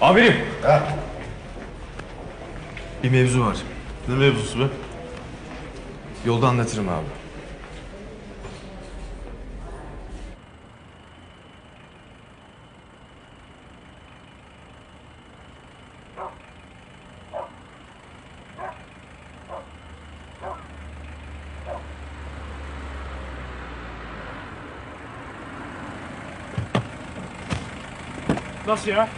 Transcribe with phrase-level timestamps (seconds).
[0.00, 0.34] Amirim.
[3.02, 3.56] Bir mevzu var.
[4.08, 4.64] Ne mevzusu be?
[6.26, 7.06] Yolda anlatırım abi.
[28.66, 29.08] Nasıl ya?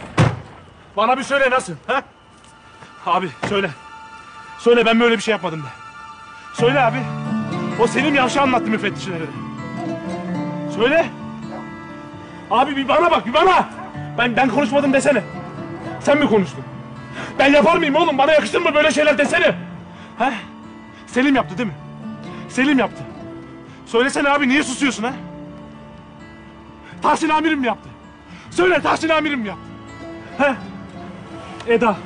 [0.97, 1.73] Bana bir söyle nasıl?
[1.87, 2.03] Ha?
[3.05, 3.69] Abi söyle.
[4.59, 5.67] Söyle ben böyle bir şey yapmadım de.
[6.53, 6.97] Söyle abi.
[7.79, 9.31] O Selim Yavşa anlattı müfettişlere de.
[10.75, 11.05] Söyle.
[12.51, 13.69] Abi bir bana bak bir bana.
[14.17, 15.23] Ben ben konuşmadım desene.
[15.99, 16.63] Sen mi konuştun?
[17.39, 18.17] Ben yapar mıyım oğlum?
[18.17, 19.55] Bana yakışır mı böyle şeyler desene?
[20.19, 20.33] Ha?
[21.07, 21.75] Selim yaptı değil mi?
[22.49, 23.03] Selim yaptı.
[23.85, 25.13] Söylesene abi niye susuyorsun ha?
[27.01, 27.89] Tahsin amirim mi yaptı?
[28.51, 29.63] Söyle Tahsin amirim mi yaptı?
[30.37, 30.55] He?
[31.69, 31.97] Eda.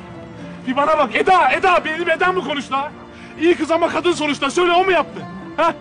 [0.66, 2.92] Bir bana bak Eda, Eda benim Eda mı konuştu ha?
[3.40, 4.50] İyi kız ama kadın sonuçta.
[4.50, 5.22] Söyle o mu yaptı?
[5.56, 5.74] Ha?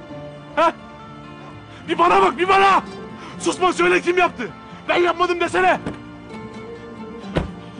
[0.55, 0.73] Ha?
[1.87, 2.83] Bir bana bak, bir bana!
[3.39, 4.49] Susma söyle kim yaptı?
[4.89, 5.79] Ben yapmadım desene!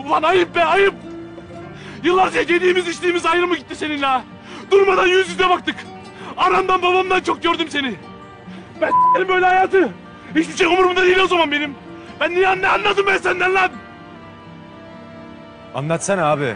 [0.06, 0.94] Ulan ayıp be, ayıp!
[2.04, 4.24] Yıllarca yediğimiz içtiğimiz ayrı mı gitti seninle ha?
[4.72, 5.76] Durmadan yüz yüze baktık.
[6.38, 7.96] Anamdan babamdan çok gördüm seni.
[8.82, 8.92] Ben
[9.28, 9.90] böyle hayatı.
[10.36, 11.76] Hiçbir şey umurumda değil o zaman benim.
[12.20, 13.72] Ben niye ne anladım ben senden lan?
[15.76, 16.56] Anlatsana abi.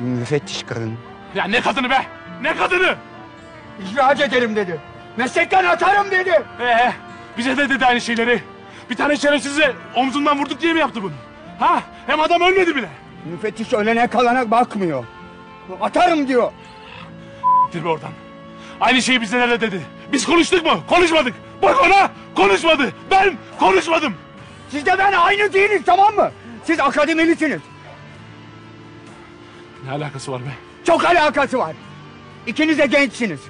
[0.00, 0.98] Müfettiş kadın.
[1.34, 2.06] Ya ne kadını be?
[2.42, 2.94] Ne kadını?
[3.82, 4.80] İhraç ederim dedi.
[5.16, 6.42] Meslekten atarım dedi.
[6.60, 6.92] Ee,
[7.38, 8.42] bize de dedi aynı şeyleri.
[8.90, 11.12] Bir tane şerefsizi omzundan vurduk diye mi yaptı bunu?
[11.58, 11.82] Ha?
[12.06, 12.88] Hem adam ölmedi bile.
[13.24, 15.04] Müfettiş ölene kalana bakmıyor.
[15.80, 16.52] Atarım diyor.
[17.66, 18.10] Gittir be oradan.
[18.80, 19.80] Aynı şeyi bize de dedi.
[20.12, 20.80] Biz konuştuk mu?
[20.88, 21.34] Konuşmadık.
[21.62, 22.92] Bak ona konuşmadı.
[23.10, 24.14] Ben konuşmadım.
[24.70, 26.30] Siz de ben aynı değiliz tamam mı?
[26.64, 27.60] Siz akademilisiniz.
[29.84, 30.50] Ne alakası var be?
[30.84, 31.72] Çok alakası var.
[32.46, 33.40] İkiniz de gençsiniz.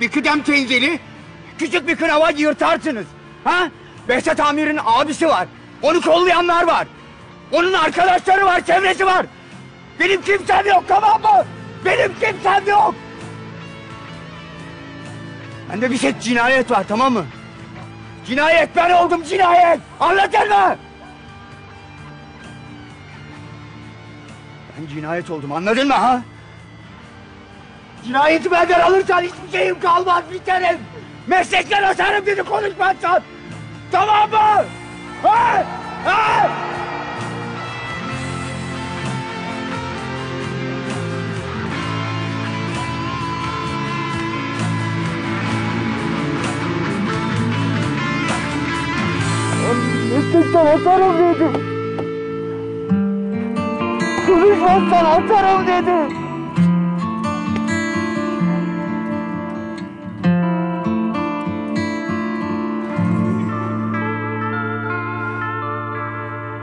[0.00, 0.98] Bir kıdem tenzili,
[1.58, 3.06] küçük bir kınava yırtarsınız.
[3.44, 3.70] Ha?
[4.08, 5.46] Behzat Amir'in abisi var.
[5.82, 6.86] Onu kollayanlar var.
[7.52, 9.26] Onun arkadaşları var, çevresi var.
[10.00, 11.44] Benim kimsem yok tamam mı?
[11.84, 12.94] Benim kimsem yok.
[15.72, 17.24] Bende bir şey cinayet var tamam mı?
[18.26, 19.80] Cinayet ben oldum cinayet.
[20.00, 20.76] Anladın mı?
[24.78, 26.22] Ben cinayet oldum anladın mı ha?
[28.04, 30.78] Cinayeti benden alırsan hiçbir şeyim kalmaz biterim.
[31.26, 33.22] Meslekten atarım dedi konuşmazsan.
[33.92, 34.64] Tamam mı?
[35.22, 35.64] Ha?
[36.04, 36.50] Ha?
[50.14, 51.75] Meslekten atarım
[54.36, 54.42] dedi.
[54.42, 56.25] Konuşmazsan atarım dedi.